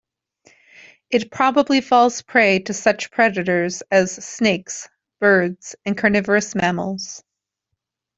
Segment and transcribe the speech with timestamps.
[1.11, 4.89] It probably falls prey to such predators as snakes,
[5.19, 7.23] birds and carnivorous mammals.